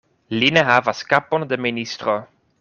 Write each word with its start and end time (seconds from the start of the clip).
Li 0.43 0.47
ne 0.55 0.63
havas 0.69 1.03
kapon 1.13 1.47
de 1.53 1.61
ministro. 1.67 2.19